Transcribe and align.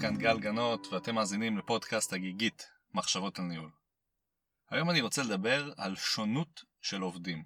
כאן 0.00 0.16
גל 0.16 0.38
גנות 0.38 0.86
ואתם 0.86 1.14
מאזינים 1.14 1.58
לפודקאסט 1.58 2.12
הגיגית 2.12 2.66
מחשבות 2.94 3.38
על 3.38 3.44
ניהול. 3.44 3.70
היום 4.70 4.90
אני 4.90 5.00
רוצה 5.00 5.22
לדבר 5.22 5.72
על 5.76 5.96
שונות 5.96 6.64
של 6.80 7.00
עובדים. 7.00 7.44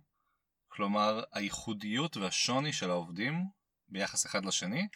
כלומר, 0.68 1.22
הייחודיות 1.32 2.16
והשוני 2.16 2.72
של 2.72 2.90
העובדים 2.90 3.44
ביחס 3.88 4.26
אחד 4.26 4.44
לשני, 4.44 4.88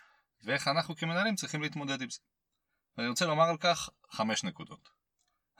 ואיך 0.45 0.69
אנחנו 0.69 0.97
כמנהלים 0.97 1.35
צריכים 1.35 1.63
להתמודד 1.63 2.03
עם 2.03 2.11
זה. 2.11 2.19
ואני 2.97 3.09
רוצה 3.09 3.27
לומר 3.27 3.45
על 3.45 3.57
כך 3.57 3.89
חמש 4.11 4.45
נקודות. 4.45 4.89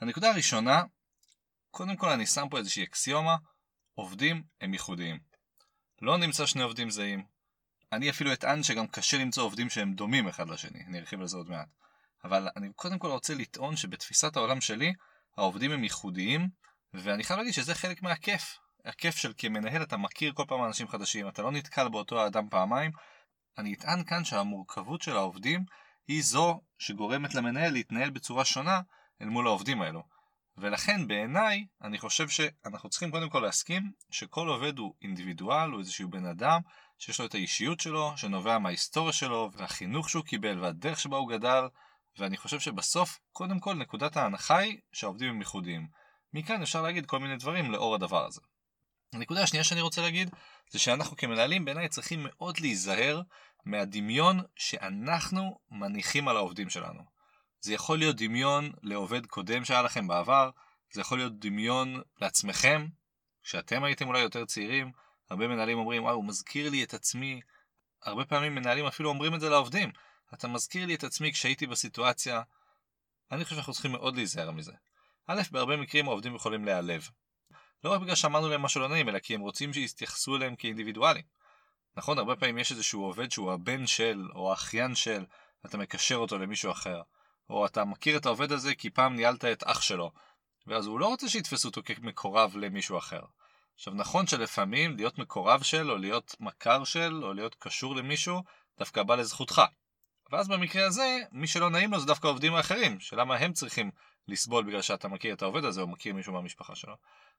הנקודה 0.01 0.29
הראשונה, 0.29 0.83
קודם 1.71 1.95
כל 1.95 2.09
אני 2.09 2.25
שם 2.25 2.47
פה 2.51 2.57
איזושהי 2.57 2.83
אקסיומה, 2.83 3.35
עובדים 3.93 4.43
הם 4.61 4.73
ייחודיים. 4.73 5.19
לא 6.01 6.17
נמצא 6.17 6.45
שני 6.45 6.61
עובדים 6.61 6.89
זהים. 6.89 7.25
אני 7.91 8.09
אפילו 8.09 8.33
אטען 8.33 8.63
שגם 8.63 8.87
קשה 8.87 9.17
למצוא 9.17 9.43
עובדים 9.43 9.69
שהם 9.69 9.93
דומים 9.93 10.27
אחד 10.27 10.49
לשני, 10.49 10.83
אני 10.87 10.99
ארחיב 10.99 11.21
על 11.21 11.27
זה 11.27 11.37
עוד 11.37 11.49
מעט. 11.49 11.67
אבל 12.23 12.47
אני 12.55 12.67
קודם 12.75 12.99
כל 12.99 13.07
רוצה 13.07 13.33
לטעון 13.33 13.75
שבתפיסת 13.75 14.37
העולם 14.37 14.61
שלי, 14.61 14.93
העובדים 15.37 15.71
הם 15.71 15.83
ייחודיים, 15.83 16.49
ואני 16.93 17.23
חייב 17.23 17.39
להגיד 17.39 17.53
שזה 17.53 17.75
חלק 17.75 18.01
מהכיף. 18.03 18.57
הכיף 18.85 19.15
של 19.15 19.33
כמנהל 19.37 19.83
אתה 19.83 19.97
מכיר 19.97 20.33
כל 20.33 20.43
פעם 20.47 20.63
אנשים 20.63 20.87
חדשים, 20.87 21.27
אתה 21.27 21.41
לא 21.41 21.51
נתקל 21.51 21.89
באותו 21.89 22.21
האדם 22.21 22.49
פעמיים. 22.49 22.91
אני 23.57 23.73
אטען 23.73 24.03
כאן 24.03 24.23
שהמורכבות 24.23 25.01
של 25.01 25.17
העובדים 25.17 25.65
היא 26.07 26.23
זו 26.23 26.61
שגורמת 26.77 27.35
למנהל 27.35 27.73
להתנהל 27.73 28.09
בצורה 28.09 28.45
שונה 28.45 28.81
אל 29.21 29.27
מול 29.27 29.47
העובדים 29.47 29.81
האלו. 29.81 30.03
ולכן 30.57 31.07
בעיניי, 31.07 31.65
אני 31.81 31.97
חושב 31.97 32.29
שאנחנו 32.29 32.89
צריכים 32.89 33.11
קודם 33.11 33.29
כל 33.29 33.39
להסכים 33.39 33.91
שכל 34.11 34.47
עובד 34.47 34.77
הוא 34.77 34.93
אינדיבידואל, 35.01 35.69
הוא 35.69 35.79
איזשהו 35.79 36.09
בן 36.09 36.25
אדם 36.25 36.61
שיש 36.97 37.19
לו 37.19 37.25
את 37.25 37.33
האישיות 37.33 37.79
שלו, 37.79 38.13
שנובע 38.17 38.57
מההיסטוריה 38.57 39.13
שלו, 39.13 39.49
והחינוך 39.53 40.09
שהוא 40.09 40.23
קיבל, 40.25 40.59
והדרך 40.59 40.99
שבה 40.99 41.17
הוא 41.17 41.29
גדל, 41.29 41.67
ואני 42.17 42.37
חושב 42.37 42.59
שבסוף, 42.59 43.19
קודם 43.31 43.59
כל 43.59 43.73
נקודת 43.73 44.17
ההנחה 44.17 44.57
היא 44.57 44.77
שהעובדים 44.93 45.29
הם 45.29 45.39
ייחודיים. 45.39 45.87
מכאן 46.33 46.61
אפשר 46.61 46.81
להגיד 46.81 47.05
כל 47.05 47.19
מיני 47.19 47.37
דברים 47.37 47.71
לאור 47.71 47.95
הדבר 47.95 48.25
הזה. 48.25 48.41
הנקודה 49.13 49.43
השנייה 49.43 49.63
שאני 49.63 49.81
רוצה 49.81 50.01
להגיד, 50.01 50.29
זה 50.69 50.79
שאנחנו 50.79 51.17
כמנהלים 51.17 51.65
בעיניי 51.65 51.89
צריכים 51.89 52.19
מאוד 52.23 52.59
להיזהר 52.59 53.21
מהדמיון 53.65 54.39
שאנחנו 54.55 55.59
מניחים 55.71 56.27
על 56.27 56.37
העובדים 56.37 56.69
שלנו. 56.69 57.03
זה 57.59 57.73
יכול 57.73 57.97
להיות 57.97 58.15
דמיון 58.15 58.71
לעובד 58.81 59.25
קודם 59.25 59.65
שהיה 59.65 59.81
לכם 59.81 60.07
בעבר, 60.07 60.49
זה 60.93 61.01
יכול 61.01 61.17
להיות 61.17 61.39
דמיון 61.39 62.01
לעצמכם, 62.21 62.87
כשאתם 63.43 63.83
הייתם 63.83 64.07
אולי 64.07 64.19
יותר 64.19 64.45
צעירים, 64.45 64.91
הרבה 65.29 65.47
מנהלים 65.47 65.77
אומרים, 65.77 66.03
וואו, 66.03 66.15
הוא 66.15 66.25
מזכיר 66.25 66.69
לי 66.69 66.83
את 66.83 66.93
עצמי. 66.93 67.41
הרבה 68.03 68.25
פעמים 68.25 68.55
מנהלים 68.55 68.85
אפילו 68.85 69.09
אומרים 69.09 69.35
את 69.35 69.39
זה 69.39 69.49
לעובדים. 69.49 69.91
אתה 70.33 70.47
מזכיר 70.47 70.85
לי 70.85 70.95
את 70.95 71.03
עצמי 71.03 71.31
כשהייתי 71.31 71.67
בסיטואציה. 71.67 72.41
אני 73.31 73.43
חושב 73.43 73.55
שאנחנו 73.55 73.73
צריכים 73.73 73.91
מאוד 73.91 74.15
להיזהר 74.15 74.51
מזה. 74.51 74.73
א', 75.27 75.41
בהרבה 75.51 75.77
מקרים 75.77 76.07
העובדים 76.07 76.35
יכולים 76.35 76.65
להיעלב. 76.65 77.09
לא 77.83 77.93
רק 77.93 78.01
בגלל 78.01 78.15
שאמרנו 78.15 78.49
להם 78.49 78.61
משהו 78.61 78.81
לא 78.81 78.87
נעים, 78.87 79.09
אלא 79.09 79.19
כי 79.19 79.35
הם 79.35 79.41
רוצים 79.41 79.73
שיתייחסו 79.73 80.35
אליהם 80.35 80.55
כאינדיבידואלים. 80.55 81.23
נכון, 81.95 82.17
הרבה 82.17 82.35
פעמים 82.35 82.57
יש 82.57 82.71
איזשהו 82.71 83.03
עובד 83.03 83.31
שהוא 83.31 83.51
הבן 83.51 83.87
של, 83.87 84.27
או 84.35 84.51
האחיין 84.51 84.95
של, 84.95 85.25
אתה 85.65 85.77
מקשר 85.77 86.15
אותו 86.15 86.37
למישהו 86.37 86.71
אחר. 86.71 87.01
או 87.49 87.65
אתה 87.65 87.85
מכיר 87.85 88.17
את 88.17 88.25
העובד 88.25 88.51
הזה 88.51 88.75
כי 88.75 88.89
פעם 88.89 89.15
ניהלת 89.15 89.45
את 89.45 89.63
אח 89.63 89.81
שלו. 89.81 90.11
ואז 90.67 90.85
הוא 90.85 90.99
לא 90.99 91.07
רוצה 91.07 91.29
שיתפסו 91.29 91.67
אותו 91.67 91.81
כמקורב 91.85 92.57
למישהו 92.57 92.97
אחר. 92.97 93.21
עכשיו 93.75 93.93
נכון 93.93 94.27
שלפעמים 94.27 94.95
להיות 94.95 95.17
מקורב 95.17 95.61
של, 95.61 95.91
או 95.91 95.97
להיות 95.97 96.35
מכר 96.39 96.83
של, 96.83 97.23
או 97.23 97.33
להיות 97.33 97.55
קשור 97.59 97.95
למישהו, 97.95 98.43
דווקא 98.79 99.03
בא 99.03 99.15
לזכותך. 99.15 99.61
ואז 100.31 100.47
במקרה 100.47 100.87
הזה, 100.87 101.17
מי 101.31 101.47
שלא 101.47 101.69
נעים 101.69 101.91
לו 101.91 101.99
זה 101.99 102.05
דווקא 102.05 102.27
העובדים 102.27 102.55
האחרים, 102.55 102.99
שלמה 102.99 103.35
הם 103.35 103.53
צריכים 103.53 103.91
לסבול 104.27 104.63
בגלל 104.63 104.81
שאתה 104.81 105.07
מכיר 105.07 105.33
את 105.33 105.41
העובד 105.41 105.65
הזה, 105.65 105.81
או 105.81 105.87
מכיר 105.87 106.13
מישהו 106.13 106.33
מהמשפחה 106.33 106.75
שלו. 106.75 106.95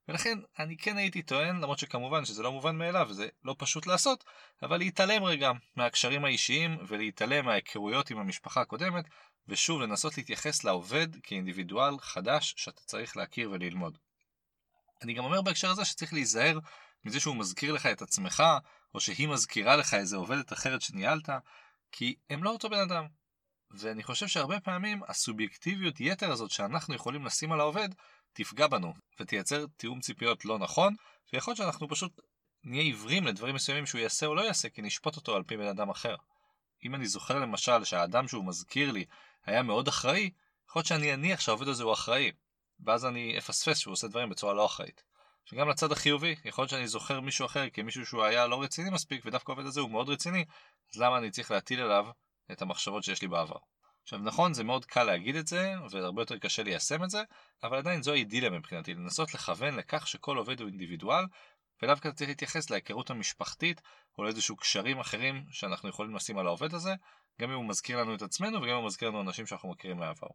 ולכן 0.08 0.38
אני 0.58 0.76
כן 0.76 0.96
הייתי 0.96 1.22
טוען, 1.22 1.56
למרות 1.56 1.78
שכמובן 1.78 2.24
שזה 2.24 2.42
לא 2.42 2.52
מובן 2.52 2.76
מאליו 2.76 3.06
וזה 3.10 3.28
לא 3.44 3.54
פשוט 3.58 3.86
לעשות, 3.86 4.24
אבל 4.62 4.78
להתעלם 4.78 5.24
רגע 5.24 5.52
מהקשרים 5.76 6.24
האישיים 6.24 6.78
ולהתעלם 6.88 7.44
מההיכרויות 7.44 8.10
עם 8.10 8.18
המשפחה 8.18 8.60
הקודמת, 8.60 9.04
ושוב 9.48 9.80
לנסות 9.80 10.16
להתייחס 10.16 10.64
לעובד 10.64 11.08
כאינדיבידואל 11.22 11.98
חדש 11.98 12.54
שאתה 12.56 12.80
צריך 12.82 13.16
להכיר 13.16 13.50
וללמוד. 13.50 13.98
אני 15.02 15.14
גם 15.14 15.24
אומר 15.24 15.42
בהקשר 15.42 15.70
הזה 15.70 15.84
שצריך 15.84 16.12
להיזהר 16.12 16.58
מזה 17.04 17.20
שהוא 17.20 17.36
מזכיר 17.36 17.72
לך 17.72 17.86
את 17.86 18.02
עצמך, 18.02 18.42
או 18.94 19.00
שהיא 19.00 19.28
מזכירה 19.28 19.76
לך 19.76 19.94
איזה 19.94 20.16
עובדת 20.16 20.52
אחרת 20.52 20.82
שניהלת, 20.82 21.28
כי 21.92 22.16
הם 22.30 22.44
לא 22.44 22.50
אותו 22.50 22.70
בן 22.70 22.80
אדם. 22.80 23.06
ואני 23.70 24.02
חושב 24.02 24.26
שהרבה 24.26 24.60
פעמים 24.60 25.02
הסובייקטיביות 25.08 26.00
יתר 26.00 26.32
הזאת 26.32 26.50
שאנחנו 26.50 26.94
יכולים 26.94 27.24
לשים 27.26 27.52
על 27.52 27.60
העובד, 27.60 27.88
תפגע 28.32 28.66
בנו, 28.66 28.94
ותייצר 29.20 29.66
תיאום 29.76 30.00
ציפיות 30.00 30.44
לא 30.44 30.58
נכון, 30.58 30.94
ויכול 31.32 31.50
להיות 31.50 31.58
שאנחנו 31.58 31.88
פשוט 31.88 32.20
נהיה 32.64 32.82
עיוורים 32.82 33.26
לדברים 33.26 33.54
מסוימים 33.54 33.86
שהוא 33.86 34.00
יעשה 34.00 34.26
או 34.26 34.34
לא 34.34 34.42
יעשה, 34.42 34.68
כי 34.68 34.82
נשפוט 34.82 35.16
אותו 35.16 35.36
על 35.36 35.42
פי 35.42 35.56
בן 35.56 35.66
אדם 35.66 35.90
אחר. 35.90 36.16
אם 36.84 36.94
אני 36.94 37.06
זוכר 37.06 37.38
למשל 37.38 37.84
שהאדם 37.84 38.28
שהוא 38.28 38.44
מזכיר 38.44 38.92
לי 38.92 39.04
היה 39.44 39.62
מאוד 39.62 39.88
אחראי, 39.88 40.30
יכול 40.68 40.80
להיות 40.80 40.86
שאני 40.86 41.14
אניח 41.14 41.40
שהעובד 41.40 41.68
הזה 41.68 41.82
הוא 41.82 41.92
אחראי, 41.92 42.32
ואז 42.80 43.06
אני 43.06 43.38
אפספס 43.38 43.78
שהוא 43.78 43.92
עושה 43.92 44.08
דברים 44.08 44.28
בצורה 44.28 44.54
לא 44.54 44.66
אחראית. 44.66 45.02
שגם 45.44 45.68
לצד 45.68 45.92
החיובי, 45.92 46.34
יכול 46.44 46.62
להיות 46.62 46.70
שאני 46.70 46.88
זוכר 46.88 47.20
מישהו 47.20 47.46
אחר 47.46 47.70
כמישהו 47.72 48.06
שהוא 48.06 48.22
היה 48.22 48.46
לא 48.46 48.62
רציני 48.62 48.90
מספיק, 48.90 49.26
ודווקא 49.26 49.52
העובד 49.52 49.66
הזה 49.66 49.80
הוא 49.80 49.90
מאוד 49.90 50.08
רציני, 50.08 50.44
אז 50.94 51.00
למה 51.00 51.18
אני 51.18 51.30
צריך 51.30 51.50
להטיל 51.50 51.80
עליו 51.80 52.06
את 52.52 52.62
המחשבות 52.62 53.04
שיש 53.04 53.22
לי 53.22 53.28
בעבר? 53.28 53.56
עכשיו 54.02 54.18
נכון, 54.18 54.54
זה 54.54 54.64
מאוד 54.64 54.84
קל 54.84 55.04
להגיד 55.04 55.36
את 55.36 55.46
זה, 55.46 55.74
והרבה 55.90 56.22
יותר 56.22 56.38
קשה 56.38 56.62
ליישם 56.62 57.04
את 57.04 57.10
זה, 57.10 57.22
אבל 57.62 57.76
עדיין 57.76 58.02
זו 58.02 58.12
האידיליה 58.12 58.50
מבחינתי, 58.50 58.94
לנסות 58.94 59.34
לכוון 59.34 59.76
לכך 59.76 60.06
שכל 60.06 60.36
עובד 60.36 60.60
הוא 60.60 60.68
אינדיבידואל, 60.68 61.24
ודווקא 61.82 62.10
צריך 62.10 62.28
להתייחס 62.28 62.70
להיכרות 62.70 63.10
המשפחתית, 63.10 63.80
או 64.18 64.24
לאיזשהו 64.24 64.56
קשרים 64.56 64.98
אחרים 64.98 65.44
שאנחנו 65.50 65.88
יכולים 65.88 66.14
לשים 66.14 66.38
על 66.38 66.46
העובד 66.46 66.74
הזה, 66.74 66.94
גם 67.40 67.50
אם 67.50 67.56
הוא 67.56 67.64
מזכיר 67.64 68.00
לנו 68.00 68.14
את 68.14 68.22
עצמנו 68.22 68.58
וגם 68.58 68.70
אם 68.70 68.76
הוא 68.76 68.86
מזכיר 68.86 69.08
לנו 69.08 69.20
אנשים 69.20 69.46
שאנחנו 69.46 69.70
מכירים 69.70 69.96
מהעבר. 69.96 70.28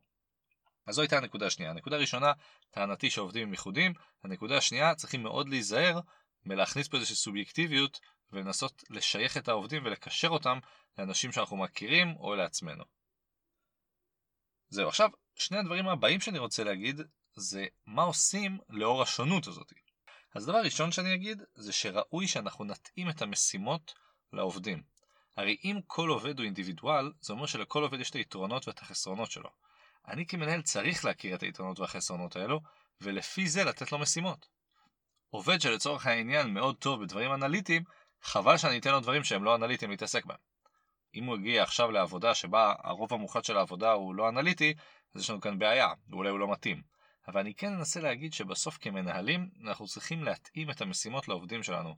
אז 0.88 0.96
זו 0.96 1.02
הייתה 1.02 1.18
הנקודה 1.18 1.46
השנייה. 1.46 1.72
הנקודה 1.72 1.96
הראשונה, 1.96 2.32
טענתי 2.72 3.10
שעובדים 3.10 3.48
עם 3.48 3.54
ייחודים. 3.54 3.94
הנקודה 4.24 4.58
השנייה, 4.58 4.96
צריכים 4.96 5.24
מאוד 5.24 5.50
להיזהר 5.50 6.00
מלהכניס 6.46 6.88
פה 6.88 6.98
איזושהי 6.98 7.16
סובייקטיביות 7.16 8.00
ולנסות 8.32 8.84
לשייך 8.90 9.38
את 9.38 9.48
העובדים 9.48 9.86
ולקשר 9.86 10.28
אותם 10.28 10.60
לאנשים 10.98 11.32
שאנחנו 11.32 11.58
מכירים 11.58 12.16
או 12.20 12.36
לעצמנו. 12.36 12.84
זהו, 14.70 14.88
עכשיו, 14.88 15.10
שני 15.36 15.58
הדברים 15.58 15.88
הבאים 15.88 16.20
שאני 16.20 16.40
רוצה 16.40 16.64
להגיד 16.64 17.02
זה 17.36 17.66
מה 17.86 18.04
עושים 18.04 18.58
לאור 18.70 19.02
השונות 19.02 19.48
הזאת. 19.48 19.74
אז 20.36 20.46
דבר 20.46 20.62
ראשון 20.64 20.92
שאני 20.92 21.14
אגיד 21.14 21.42
זה 21.56 21.74
שראוי 21.74 22.28
שאנחנו 22.28 22.66
נתאים 22.66 23.10
את 23.10 23.22
המשימות 23.22 23.94
לעובדים. 24.34 24.84
הרי 25.38 25.58
אם 25.64 25.80
כל 25.88 26.10
עובד 26.10 26.40
הוא 26.40 26.46
אינדיבידואל, 26.46 27.12
זה 27.22 27.34
אומר 27.34 27.46
שלכל 27.46 27.84
עובד 27.84 28.00
יש 28.00 28.10
את 28.10 28.16
היתרונות 28.16 28.68
ואת 28.68 28.80
החסרונות 28.80 29.32
שלו. 29.32 29.50
אני 30.08 30.26
כמנהל 30.26 30.62
צריך 30.62 31.06
להכיר 31.06 31.36
את 31.36 31.44
היתרונות 31.44 31.80
והחסרונות 31.80 32.36
האלו, 32.36 32.62
ולפי 33.02 33.48
זה 33.48 33.64
לתת 33.64 33.92
לו 33.92 34.00
משימות. 34.00 34.48
עובד 35.30 35.62
שלצורך 35.62 36.06
העניין 36.06 36.54
מאוד 36.54 36.76
טוב 36.76 37.04
בדברים 37.04 37.34
אנליטיים, 37.34 37.84
חבל 38.22 38.58
שאני 38.58 38.78
אתן 38.78 38.92
לו 38.92 39.00
דברים 39.00 39.24
שהם 39.24 39.44
לא 39.44 39.56
אנליטיים 39.56 39.92
להתעסק 39.92 40.26
בהם. 40.26 40.38
אם 41.16 41.26
הוא 41.26 41.36
הגיע 41.36 41.64
עכשיו 41.64 41.92
לעבודה 41.92 42.36
שבה 42.36 42.74
הרוב 42.84 43.14
המוחלט 43.14 43.46
של 43.46 43.58
העבודה 43.58 43.92
הוא 43.92 44.16
לא 44.16 44.30
אנליטי, 44.30 44.74
אז 45.16 45.22
יש 45.22 45.30
לנו 45.30 45.42
כאן 45.42 45.60
בעיה, 45.60 45.88
ואולי 46.10 46.30
הוא 46.30 46.40
לא 46.40 46.52
מתאים. 46.52 46.82
אבל 47.28 47.40
אני 47.40 47.54
כן 47.54 47.74
אנסה 47.74 48.00
להגיד 48.00 48.34
שבסוף 48.34 48.78
כמנהלים, 48.78 49.50
אנחנו 49.64 49.88
צריכים 49.88 50.24
להתאים 50.24 50.72
את 50.72 50.82
המשימות 50.82 51.28
לעובדים 51.28 51.64
שלנו. 51.64 51.96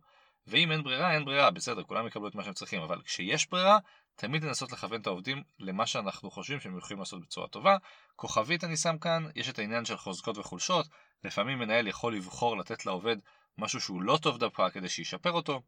ואם 0.48 0.72
אין 0.72 0.84
ברירה, 0.84 1.14
אין 1.14 1.26
ברירה, 1.26 1.52
בסדר, 1.52 1.84
כולם 1.84 2.08
יקבלו 2.08 2.28
את 2.28 2.36
מה 2.36 2.44
שהם 2.44 2.54
צריכים, 2.54 2.82
אבל 2.82 3.02
כשיש 3.02 3.50
ברירה, 3.50 3.78
תמיד 4.20 4.44
לנסות 4.44 4.72
לכוון 4.72 5.02
את 5.02 5.08
העובדים 5.08 5.44
למה 5.60 5.88
שאנחנו 5.88 6.32
חושבים 6.32 6.60
שהם 6.60 6.78
יכולים 6.78 7.00
לעשות 7.00 7.22
בצורה 7.22 7.48
טובה. 7.48 7.78
כוכבית 8.16 8.64
אני 8.64 8.78
שם 8.78 8.98
כאן, 8.98 9.26
יש 9.36 9.50
את 9.50 9.60
העניין 9.60 9.86
של 9.86 9.98
חוזקות 9.98 10.38
וחולשות, 10.38 10.88
לפעמים 11.24 11.60
מנהל 11.60 11.88
יכול 11.88 12.16
לבחור 12.16 12.58
לתת 12.58 12.86
לעובד 12.86 13.18
משהו 13.58 13.82
שהוא 13.82 14.02
לא 14.02 14.18
טוב 14.22 14.38
דווקא 14.38 14.70
כדי 14.70 14.90
שישפר 14.90 15.32
אותו, 15.32 15.62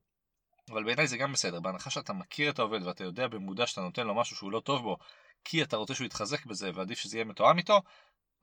אבל 0.70 0.84
בעיניי 0.84 1.08
זה 1.08 1.18
גם 1.18 1.34
בסדר, 1.34 1.60
בהנחה 1.60 1.90
שאתה 1.90 2.14
מכיר 2.14 2.50
את 2.50 2.60
העובד 2.60 2.84
ואתה 2.84 3.04
יודע 3.04 3.28
במודע 3.28 3.68
שאתה 3.68 3.82
נותן 3.82 4.08
לו 4.08 4.16
משהו 4.16 4.36
שהוא 4.36 4.52
לא 4.52 4.60
טוב 4.60 4.82
בו, 4.82 4.98
כי 5.44 5.64
אתה 5.64 5.78
רוצה 5.78 5.96
שהוא 5.96 6.06
יתחזק 6.06 6.46
בזה 6.46 6.72
ועדיף 6.74 7.00
שזה 7.00 7.18
יהיה 7.18 7.26
מתואם 7.26 7.58
איתו, 7.58 7.82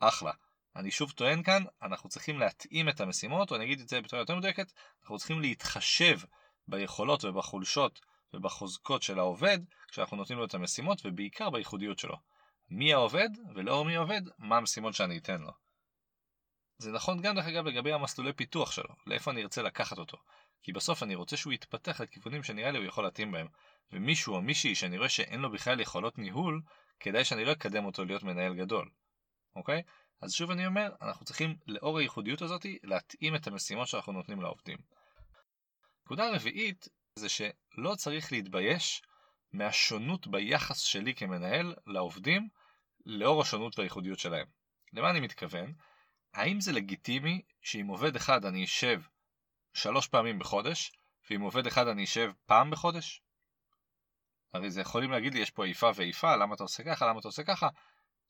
אחלה. 0.00 0.32
אני 0.76 0.90
שוב 0.90 1.10
טוען 1.10 1.42
כאן, 1.42 1.64
אנחנו 1.82 2.08
צריכים 2.08 2.38
להתאים 2.38 2.88
את 2.88 3.00
המשימות, 3.00 3.50
או 3.50 3.56
אני 3.56 3.64
אגיד 3.64 3.80
את 3.80 3.88
זה 3.88 4.00
בצורה 4.00 4.22
יותר 4.22 4.36
מדויקת, 4.36 4.72
אנחנו 5.02 5.18
צריכים 5.18 5.40
להתחשב 5.40 6.18
ביכולות 6.68 7.24
ובחולשות 7.24 8.00
ובחוזקות 8.34 9.02
של 9.02 9.18
העובד, 9.18 9.58
כשאנחנו 9.88 10.16
נותנים 10.16 10.38
לו 10.38 10.44
את 10.44 10.54
המשימות, 10.54 11.02
ובעיקר 11.04 11.50
בייחודיות 11.50 11.98
שלו. 11.98 12.16
מי 12.68 12.92
העובד, 12.92 13.28
ולאור 13.54 13.84
מי 13.84 13.96
העובד, 13.96 14.22
מה 14.38 14.56
המשימות 14.56 14.94
שאני 14.94 15.18
אתן 15.18 15.40
לו. 15.40 15.52
זה 16.78 16.92
נכון 16.92 17.22
גם 17.22 17.34
דרך 17.34 17.46
אגב 17.46 17.66
לגבי 17.66 17.92
המסלולי 17.92 18.32
פיתוח 18.32 18.72
שלו, 18.72 18.94
לאיפה 19.06 19.30
אני 19.30 19.42
ארצה 19.42 19.62
לקחת 19.62 19.98
אותו. 19.98 20.18
כי 20.62 20.72
בסוף 20.72 21.02
אני 21.02 21.14
רוצה 21.14 21.36
שהוא 21.36 21.52
יתפתח 21.52 22.00
לכיוונים 22.00 22.42
שנראה 22.42 22.70
לי 22.70 22.78
הוא 22.78 22.86
יכול 22.86 23.04
להתאים 23.04 23.32
בהם. 23.32 23.46
ומישהו 23.92 24.34
או 24.34 24.42
מישהי 24.42 24.74
שאני 24.74 24.98
רואה 24.98 25.08
שאין 25.08 25.40
לו 25.40 25.52
בכלל 25.52 25.80
יכולות 25.80 26.18
ניהול, 26.18 26.62
כדאי 27.00 27.24
שאני 27.24 27.44
לא 27.44 27.52
אקדם 27.52 27.84
אותו 27.84 28.04
להיות 28.04 28.22
מנהל 28.22 28.54
גדול, 28.54 28.90
אוקיי? 29.56 29.82
אז 30.22 30.32
שוב 30.32 30.50
אני 30.50 30.66
אומר, 30.66 30.92
אנחנו 31.02 31.24
צריכים 31.24 31.56
לאור 31.66 31.98
הייחודיות 31.98 32.42
הזאת 32.42 32.66
להתאים 32.82 33.34
את 33.34 33.46
המשימות 33.46 33.88
שאנחנו 33.88 34.12
נותנים 34.12 34.40
לעובדים. 34.40 34.78
נקודה 36.04 36.30
רביעית 36.34 36.88
זה 37.18 37.28
שלא 37.28 37.94
צריך 37.96 38.32
להתבייש 38.32 39.02
מהשונות 39.52 40.26
ביחס 40.26 40.80
שלי 40.80 41.14
כמנהל 41.14 41.74
לעובדים 41.86 42.48
לאור 43.06 43.42
השונות 43.42 43.78
והייחודיות 43.78 44.18
שלהם. 44.18 44.46
למה 44.92 45.10
אני 45.10 45.20
מתכוון? 45.20 45.74
האם 46.34 46.60
זה 46.60 46.72
לגיטימי 46.72 47.42
שעם 47.60 47.86
עובד 47.86 48.16
אחד 48.16 48.44
אני 48.44 48.64
אשב 48.64 49.00
שלוש 49.74 50.06
פעמים 50.06 50.38
בחודש, 50.38 50.92
ועם 51.30 51.40
עובד 51.40 51.66
אחד 51.66 51.88
אני 51.88 52.04
אשב 52.04 52.32
פעם 52.46 52.70
בחודש? 52.70 53.22
הרי 54.52 54.70
זה 54.70 54.80
יכולים 54.80 55.10
להגיד 55.10 55.34
לי 55.34 55.40
יש 55.40 55.50
פה 55.50 55.64
איפה 55.64 55.90
ואיפה, 55.94 56.36
למה 56.36 56.54
אתה 56.54 56.62
עושה 56.62 56.84
ככה, 56.84 57.06
למה 57.06 57.20
אתה 57.20 57.28
עושה 57.28 57.44
ככה? 57.44 57.68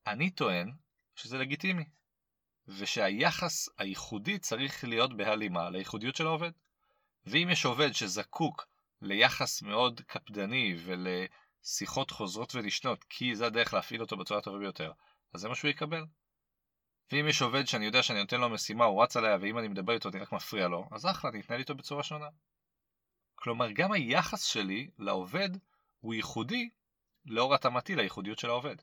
אני 0.06 0.30
טוען 0.30 0.72
שזה 1.14 1.38
לגיטימי, 1.38 1.84
ושהיחס 2.68 3.68
הייחודי 3.78 4.38
צריך 4.38 4.84
להיות 4.84 5.16
בהלימה 5.16 5.70
לייחודיות 5.70 6.16
של 6.16 6.26
העובד. 6.26 6.50
ואם 7.26 7.48
יש 7.52 7.64
עובד 7.64 7.92
שזקוק 7.92 8.66
ליחס 9.06 9.62
מאוד 9.62 10.00
קפדני 10.06 10.76
ולשיחות 10.78 12.10
חוזרות 12.10 12.54
ונשנות, 12.54 13.04
כי 13.04 13.36
זה 13.36 13.46
הדרך 13.46 13.74
להפעיל 13.74 14.00
אותו 14.00 14.16
בצורה 14.16 14.40
הטובה 14.40 14.58
ביותר, 14.58 14.92
אז 15.34 15.40
זה 15.40 15.48
מה 15.48 15.54
שהוא 15.54 15.70
יקבל. 15.70 16.04
ואם 17.12 17.28
יש 17.28 17.42
עובד 17.42 17.66
שאני 17.66 17.86
יודע 17.86 18.02
שאני 18.02 18.20
נותן 18.20 18.40
לו 18.40 18.48
משימה, 18.48 18.84
הוא 18.84 19.02
רץ 19.02 19.16
עליה, 19.16 19.36
ואם 19.40 19.58
אני 19.58 19.68
מדבר 19.68 19.92
איתו 19.92 20.08
אני 20.08 20.18
רק 20.18 20.32
מפריע 20.32 20.68
לו, 20.68 20.88
אז 20.92 21.06
אחלה, 21.06 21.30
אני 21.30 21.40
אתנהל 21.40 21.60
איתו 21.60 21.74
בצורה 21.74 22.02
שונה. 22.02 22.28
כלומר, 23.34 23.70
גם 23.72 23.92
היחס 23.92 24.44
שלי 24.44 24.90
לעובד 24.98 25.48
הוא 26.00 26.14
ייחודי 26.14 26.68
לאור 27.26 27.54
התאמתי 27.54 27.96
לייחודיות 27.96 28.38
של 28.38 28.48
העובד. 28.48 28.76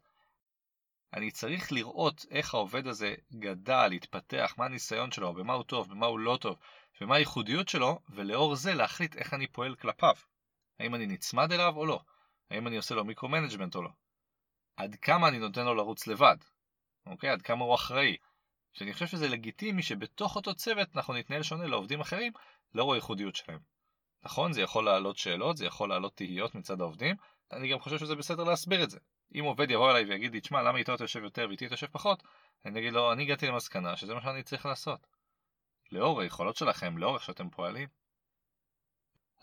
אני 1.14 1.32
צריך 1.32 1.72
לראות 1.72 2.26
איך 2.32 2.54
העובד 2.54 2.88
הזה 2.88 3.16
גדל, 3.34 3.92
התפתח, 3.92 4.54
מה 4.58 4.66
הניסיון 4.66 5.12
שלו, 5.12 5.34
במה 5.34 5.54
הוא 5.54 5.64
טוב, 5.64 5.90
במה 5.90 6.06
הוא 6.06 6.20
לא 6.20 6.38
טוב, 6.42 6.58
ומה 7.02 7.16
הייחודיות 7.16 7.70
שלו, 7.70 8.00
ולאור 8.10 8.56
זה 8.56 8.74
להחליט 8.74 9.16
איך 9.16 9.34
אני 9.34 9.48
פועל 9.48 9.76
כלפיו. 9.76 10.16
האם 10.80 10.96
אני 10.96 11.06
נצמד 11.06 11.52
אליו 11.52 11.74
או 11.76 11.86
לא? 11.86 12.00
האם 12.52 12.68
אני 12.68 12.78
עושה 12.78 12.96
לו 12.96 13.06
micro-management 13.06 13.76
או 13.76 13.84
לא? 13.84 13.90
עד 14.76 14.96
כמה 14.96 15.28
אני 15.28 15.40
נותן 15.40 15.66
לו 15.66 15.76
לרוץ 15.76 16.08
לבד? 16.08 16.38
אוקיי? 17.06 17.30
עד 17.30 17.42
כמה 17.42 17.66
הוא 17.66 17.76
אחראי? 17.76 18.18
שאני 18.74 18.94
חושב 18.94 19.08
שזה 19.08 19.28
לגיטימי 19.28 19.84
שבתוך 19.84 20.36
אותו 20.36 20.56
צוות 20.56 20.88
אנחנו 20.96 21.14
נתנהל 21.14 21.44
שונה 21.44 21.68
לעובדים 21.68 22.02
אחרים 22.02 22.34
לאור 22.74 22.94
הייחודיות 22.94 23.36
שלהם. 23.36 23.60
נכון, 24.24 24.54
זה 24.54 24.62
יכול 24.62 24.86
להעלות 24.86 25.18
שאלות, 25.18 25.58
זה 25.58 25.66
יכול 25.66 25.90
להעלות 25.90 26.16
תהיות 26.16 26.56
מצד 26.56 26.82
העובדים, 26.82 27.16
אני 27.52 27.72
גם 27.72 27.80
חושב 27.80 27.98
שזה 27.98 28.16
בסדר 28.16 28.44
להסביר 28.44 28.84
את 28.84 28.90
זה. 28.90 29.00
אם 29.36 29.44
עובד 29.44 29.72
יבוא 29.72 29.92
אליי 29.92 30.04
ויגיד 30.04 30.34
לי, 30.34 30.42
תשמע, 30.42 30.62
למה 30.62 30.78
איתו 30.78 30.94
אתה 30.96 31.04
יושב 31.04 31.24
יותר 31.24 31.46
ואיתי 31.50 31.66
אתה 31.66 31.74
יושב 31.74 31.88
פחות, 31.88 32.24
אני 32.66 32.80
אגיד 32.80 32.94
לו, 32.94 33.12
אני 33.12 33.24
הגעתי 33.24 33.48
למסקנה 33.48 33.98
שזה 33.98 34.14
מה 34.14 34.22
שאני 34.22 34.44
צריך 34.44 34.66
לעשות. 34.66 35.08
לאור 35.94 36.22
היכולות 36.22 36.56
שלכם, 36.56 36.98
לאור 36.98 37.16
איך 37.16 37.24
שאתם 37.24 37.50
פועלים. 37.50 37.88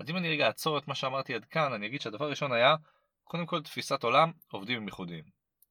אז 0.00 0.10
אם 0.10 0.16
אני 0.16 0.28
רגע 0.30 0.46
אעצור 0.46 0.78
את 0.78 0.88
מה 0.88 0.94
שאמרתי 0.94 1.34
עד 1.34 1.44
כאן, 1.44 1.72
אני 1.72 1.86
אגיד 1.86 2.00
שהדבר 2.00 2.24
הראשון 2.24 2.52
היה, 2.52 2.76
קודם 3.24 3.46
כל 3.46 3.62
תפיסת 3.62 4.02
עולם, 4.02 4.32
עובדים 4.50 4.76
הם 4.76 4.86
ייחודיים. 4.86 5.24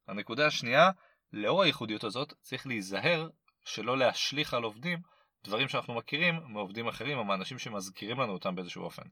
הנקודה 0.07 0.47
השנייה, 0.47 0.91
לאור 1.33 1.63
הייחודיות 1.63 2.03
הזאת, 2.03 2.33
צריך 2.41 2.67
להיזהר 2.67 3.29
שלא 3.65 3.97
להשליך 3.97 4.53
על 4.53 4.63
עובדים 4.63 4.99
דברים 5.43 5.67
שאנחנו 5.67 5.93
מכירים 5.93 6.39
מעובדים 6.47 6.87
אחרים 6.87 7.17
או 7.17 7.23
מאנשים 7.23 7.59
שמזכירים 7.59 8.19
לנו 8.19 8.33
אותם 8.33 8.55
באיזשהו 8.55 8.83
אופן. 8.83 9.03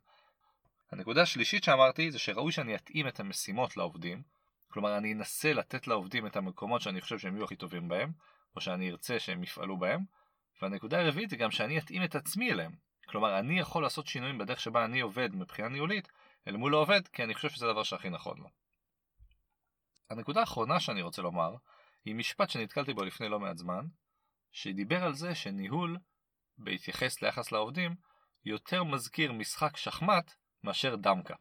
הנקודה 0.91 1.21
השלישית 1.21 1.63
שאמרתי 1.63 2.11
זה 2.11 2.19
שראוי 2.19 2.51
שאני 2.51 2.75
אתאים 2.75 3.07
את 3.07 3.19
המשימות 3.19 3.77
לעובדים, 3.77 4.23
כלומר 4.67 4.97
אני 4.97 5.13
אנסה 5.13 5.53
לתת 5.53 5.87
לעובדים 5.87 6.27
את 6.27 6.35
המקומות 6.35 6.81
שאני 6.81 7.01
חושב 7.01 7.19
שהם 7.19 7.35
יהיו 7.35 7.45
הכי 7.45 7.55
טובים 7.55 7.87
בהם, 7.87 8.11
או 8.55 8.61
שאני 8.61 8.91
ארצה 8.91 9.19
שהם 9.19 9.43
יפעלו 9.43 9.77
בהם, 9.77 10.01
והנקודה 10.61 11.01
הרביעית 11.01 11.29
זה 11.29 11.35
גם 11.35 11.51
שאני 11.51 11.77
אתאים 11.77 12.03
את 12.03 12.15
עצמי 12.15 12.51
אליהם. 12.51 12.71
כלומר 13.07 13.39
אני 13.39 13.59
יכול 13.59 13.83
לעשות 13.83 14.07
שינויים 14.07 14.37
בדרך 14.37 14.59
שבה 14.59 14.85
אני 14.85 14.99
עובד 14.99 15.35
מבחינה 15.35 15.69
ניהולית 15.69 16.07
אל 16.47 16.57
מול 16.57 16.73
העובד, 16.73 17.07
כי 17.07 17.23
אני 17.23 17.33
חושב 17.33 17.49
שזה 17.49 17.65
הדבר 17.65 17.83
שהכי 17.83 18.09
נכון 18.09 18.37
לו. 18.37 18.49
הנקודה 20.09 20.39
האחרונה 20.39 20.79
שאני 20.79 21.01
רוצה 21.01 21.21
לומר, 21.21 21.55
היא 22.05 22.15
משפט 22.15 22.49
שנתקלתי 22.49 22.93
בו 22.93 23.03
לפני 23.03 23.29
לא 23.29 23.39
מעט 23.39 23.57
זמן, 23.57 23.85
שדיבר 24.51 25.03
על 25.03 25.13
זה 25.13 25.35
שניהול, 25.35 25.97
בהתייחס 26.57 27.21
ליחס 27.21 27.51
לעובדים, 27.51 27.95
יותר 28.45 28.83
מזכיר 28.83 29.33
משחק 29.33 29.77
שחמט 29.77 30.33
מאשר 30.63 30.95
דמקה. 30.95 31.35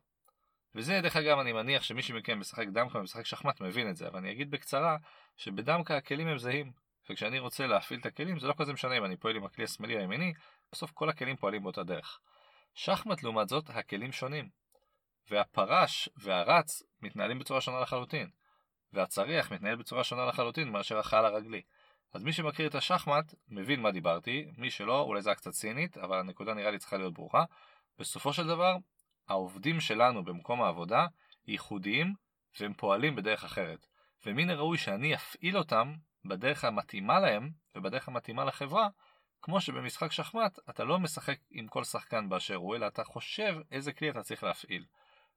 וזה 0.75 1.01
דרך 1.03 1.17
אגב 1.17 1.39
אני 1.39 1.53
מניח 1.53 1.83
שמי 1.83 2.03
שמכם 2.03 2.41
משחק 2.41 2.67
דמקה 2.67 2.99
ומשחק 2.99 3.27
שחמט 3.27 3.61
מבין 3.61 3.91
את 3.91 3.97
זה, 3.97 4.09
אבל 4.09 4.19
אני 4.19 4.33
אגיד 4.33 4.51
בקצרה 4.51 4.97
שבדמקה 5.37 5.97
הכלים 5.97 6.29
הם 6.29 6.39
זהים, 6.39 6.73
וכשאני 7.11 7.39
רוצה 7.39 7.67
להפעיל 7.67 8.01
את 8.01 8.07
הכלים 8.07 8.39
זה 8.39 8.47
לא 8.47 8.55
כזה 8.59 8.73
משנה 8.73 8.99
אם 8.99 9.05
אני 9.05 9.17
פועל 9.17 9.37
עם 9.37 9.45
הכלי 9.45 9.65
השמאלי 9.65 9.95
או 9.95 10.01
הימיני, 10.01 10.35
בסוף 10.73 10.91
כל 10.91 11.09
הכלים 11.09 11.37
פועלים 11.37 11.63
באותה 11.63 11.83
דרך. 11.83 12.21
שחמט 12.75 13.23
לעומת 13.23 13.49
זאת 13.49 13.71
הכלים 13.71 14.13
שונים, 14.13 14.49
והפרש 15.31 16.09
והרץ 16.17 16.83
מתנהלים 17.03 17.39
בצורה 17.39 17.61
שונה 17.61 17.81
לחלוטין, 17.81 18.31
והצריח 18.93 19.53
מתנהל 19.53 19.77
בצורה 19.77 20.05
שונה 20.05 20.27
לחלוטין 20.27 20.69
מאשר 20.69 20.99
החייל 20.99 21.25
הרגלי. 21.25 21.63
אז 22.13 22.23
מי 22.23 22.33
שמכיר 22.33 22.67
את 22.67 22.75
השחמט 22.75 23.35
מבין 23.49 23.81
מה 23.81 23.91
דיברתי, 23.91 24.47
מי 24.57 24.71
שלא 24.71 25.01
אולי 25.01 25.23
זה 25.23 25.31
היה 25.31 25.37
קצת 25.37 25.51
צינית, 25.51 25.99
אבל 25.99 26.19
הנקודה 26.19 26.55
נראה 26.55 26.71
לי 26.71 26.79
צריכה 26.79 26.97
להיות 26.97 27.15
ברוכה. 27.15 27.45
בסופו 27.99 28.33
של 28.33 28.47
דבר 28.47 28.77
העובדים 29.29 29.81
שלנו 29.81 30.25
במקום 30.25 30.63
העבודה 30.63 31.07
ייחודיים 31.47 32.15
והם 32.61 32.75
פועלים 32.75 33.17
בדרך 33.17 33.45
אחרת. 33.45 33.87
ומן 34.27 34.51
הראוי 34.51 34.79
שאני 34.79 35.15
אפעיל 35.15 35.59
אותם 35.59 35.95
בדרך 36.29 36.65
המתאימה 36.65 37.21
להם 37.21 37.51
ובדרך 37.75 38.09
המתאימה 38.09 38.45
לחברה, 38.45 38.89
כמו 39.43 39.61
שבמשחק 39.61 40.13
שחמט 40.13 40.59
אתה 40.71 40.85
לא 40.85 40.99
משחק 40.99 41.39
עם 41.51 41.69
כל 41.69 41.85
שחקן 41.85 42.29
באשר 42.29 42.55
הוא, 42.55 42.77
אלא 42.77 42.87
אתה 42.87 43.05
חושב 43.05 43.57
איזה 43.71 43.93
כלי 43.93 44.11
אתה 44.11 44.23
צריך 44.23 44.43
להפעיל. 44.45 44.85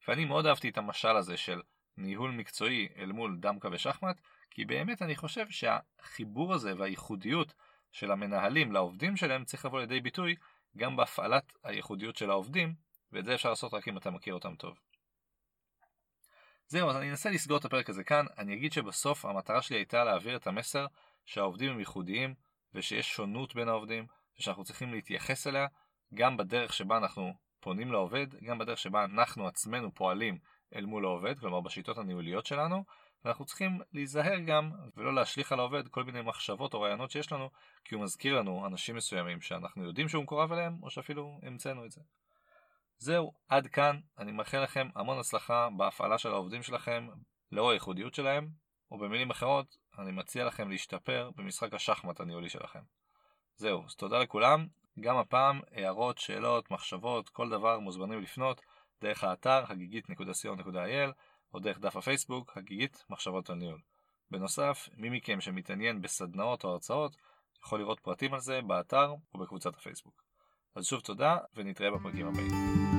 ואני 0.07 0.25
מאוד 0.25 0.45
אהבתי 0.45 0.69
את 0.69 0.77
המשל 0.77 1.15
הזה 1.15 1.37
של 1.37 1.61
ניהול 1.97 2.31
מקצועי 2.31 2.87
אל 2.97 3.11
מול 3.11 3.37
דמקה 3.39 3.69
ושחמט, 3.71 4.21
כי 4.51 4.65
באמת 4.65 5.01
אני 5.01 5.15
חושב 5.15 5.45
שהחיבור 5.49 6.53
הזה 6.53 6.73
והייחודיות 6.77 7.53
של 7.91 8.11
המנהלים 8.11 8.71
לעובדים 8.71 9.17
שלהם 9.17 9.45
צריך 9.45 9.65
לבוא 9.65 9.79
לידי 9.79 9.99
ביטוי 9.99 10.35
גם 10.77 10.95
בהפעלת 10.95 11.53
הייחודיות 11.63 12.15
של 12.15 12.29
העובדים 12.29 12.73
ואת 13.11 13.25
זה 13.25 13.35
אפשר 13.35 13.49
לעשות 13.49 13.73
רק 13.73 13.87
אם 13.87 13.97
אתה 13.97 14.11
מכיר 14.11 14.33
אותם 14.33 14.55
טוב. 14.55 14.79
זהו, 16.71 16.89
אז 16.89 16.95
אני 16.95 17.09
אנסה 17.09 17.29
לסגור 17.29 17.57
את 17.57 17.65
הפרק 17.65 17.89
הזה 17.89 18.03
כאן, 18.03 18.25
אני 18.37 18.53
אגיד 18.53 18.71
שבסוף 18.71 19.25
המטרה 19.25 19.61
שלי 19.61 19.77
הייתה 19.77 20.03
להעביר 20.03 20.35
את 20.35 20.47
המסר 20.47 20.85
שהעובדים 21.25 21.71
הם 21.71 21.79
ייחודיים 21.79 22.33
ושיש 22.73 23.13
שונות 23.13 23.55
בין 23.55 23.69
העובדים 23.69 24.07
ושאנחנו 24.39 24.63
צריכים 24.63 24.93
להתייחס 24.93 25.47
אליה 25.47 25.67
גם 26.13 26.37
בדרך 26.37 26.73
שבה 26.73 26.97
אנחנו 26.97 27.33
פונים 27.59 27.91
לעובד, 27.91 28.27
גם 28.43 28.57
בדרך 28.57 28.77
שבה 28.77 29.03
אנחנו 29.03 29.47
עצמנו 29.47 29.95
פועלים 29.95 30.37
אל 30.75 30.85
מול 30.85 31.05
העובד, 31.05 31.39
כלומר 31.39 31.61
בשיטות 31.61 31.97
הניהוליות 31.97 32.45
שלנו, 32.45 32.83
ואנחנו 33.25 33.45
צריכים 33.45 33.79
להיזהר 33.93 34.39
גם 34.39 34.71
ולא 34.97 35.15
להשליך 35.15 35.51
על 35.51 35.59
העובד 35.59 35.87
כל 35.87 36.03
מיני 36.03 36.21
מחשבות 36.21 36.73
או 36.73 36.81
רעיונות 36.81 37.11
שיש 37.11 37.31
לנו, 37.31 37.49
כי 37.85 37.95
הוא 37.95 38.03
מזכיר 38.03 38.39
לנו 38.39 38.67
אנשים 38.67 38.95
מסוימים 38.95 39.41
שאנחנו 39.41 39.83
יודעים 39.83 40.09
שהוא 40.09 40.23
מקורב 40.23 40.51
אליהם, 40.51 40.77
או 40.83 40.89
שאפילו 40.89 41.39
המצאנו 41.43 41.85
את 41.85 41.91
זה. 41.91 42.01
זהו, 42.99 43.33
עד 43.47 43.67
כאן, 43.67 43.99
אני 44.17 44.31
מאחל 44.31 44.63
לכם 44.63 44.87
המון 44.95 45.19
הצלחה 45.19 45.67
בהפעלה 45.77 46.17
של 46.17 46.29
העובדים 46.29 46.63
שלכם 46.63 47.07
לאור 47.51 47.71
הייחודיות 47.71 48.13
שלהם, 48.13 48.49
ובמילים 48.91 49.29
אחרות, 49.29 49.77
אני 49.99 50.11
מציע 50.11 50.45
לכם 50.45 50.69
להשתפר 50.69 51.29
במשחק 51.35 51.73
השחמט 51.73 52.19
הניהולי 52.19 52.49
שלכם. 52.49 52.79
זהו, 53.55 53.83
אז 53.85 53.95
תודה 53.95 54.19
לכולם, 54.19 54.67
גם 54.99 55.17
הפעם, 55.17 55.61
הערות, 55.71 56.17
שאלות, 56.17 56.71
מחשבות, 56.71 57.29
כל 57.29 57.49
דבר 57.49 57.79
מוזמנים 57.79 58.21
לפנות 58.21 58.61
דרך 59.01 59.23
האתר 59.23 59.63
הגיגית.co.il 59.67 61.11
או 61.53 61.59
דרך 61.59 61.79
דף 61.79 61.95
הפייסבוק 61.95 62.57
הגיגית 62.57 63.03
מחשבות 63.09 63.49
על 63.49 63.55
ניהול. 63.55 63.81
בנוסף, 64.31 64.89
מי 64.97 65.09
מכם 65.09 65.41
שמתעניין 65.41 66.01
בסדנאות 66.01 66.63
או 66.63 66.69
הרצאות 66.69 67.15
יכול 67.65 67.79
לראות 67.79 67.99
פרטים 67.99 68.33
על 68.33 68.39
זה 68.39 68.61
באתר 68.61 69.13
ובקבוצת 69.33 69.75
הפייסבוק. 69.75 70.28
אז 70.79 70.85
שוב 70.85 70.99
תודה, 70.99 71.37
ונתראה 71.55 71.91
בפרקים 71.91 72.27
הבאים. 72.27 72.98